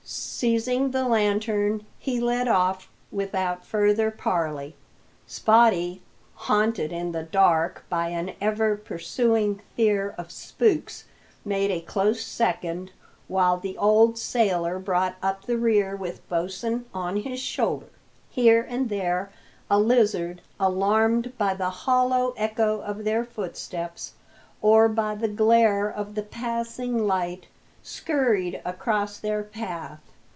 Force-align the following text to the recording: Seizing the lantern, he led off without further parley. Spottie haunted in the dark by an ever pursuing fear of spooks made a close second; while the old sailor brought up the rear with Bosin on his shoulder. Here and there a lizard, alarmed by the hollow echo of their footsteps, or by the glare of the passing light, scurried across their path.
Seizing 0.03 0.89
the 0.91 1.07
lantern, 1.07 1.85
he 1.99 2.19
led 2.19 2.47
off 2.47 2.89
without 3.11 3.63
further 3.63 4.09
parley. 4.09 4.75
Spottie 5.27 6.01
haunted 6.33 6.91
in 6.91 7.11
the 7.11 7.21
dark 7.23 7.85
by 7.89 8.07
an 8.07 8.33
ever 8.41 8.75
pursuing 8.75 9.61
fear 9.75 10.15
of 10.17 10.31
spooks 10.31 11.05
made 11.45 11.69
a 11.69 11.79
close 11.79 12.25
second; 12.25 12.91
while 13.27 13.57
the 13.57 13.77
old 13.77 14.17
sailor 14.17 14.79
brought 14.79 15.15
up 15.21 15.45
the 15.45 15.57
rear 15.59 15.95
with 15.95 16.27
Bosin 16.27 16.85
on 16.91 17.17
his 17.17 17.39
shoulder. 17.39 17.87
Here 18.29 18.65
and 18.67 18.89
there 18.89 19.29
a 19.69 19.79
lizard, 19.79 20.41
alarmed 20.59 21.37
by 21.37 21.53
the 21.53 21.69
hollow 21.69 22.33
echo 22.35 22.81
of 22.81 23.03
their 23.03 23.23
footsteps, 23.23 24.13
or 24.61 24.89
by 24.89 25.13
the 25.13 25.29
glare 25.29 25.87
of 25.87 26.15
the 26.15 26.23
passing 26.23 27.05
light, 27.07 27.45
scurried 27.83 28.59
across 28.65 29.17
their 29.19 29.43
path. 29.43 29.99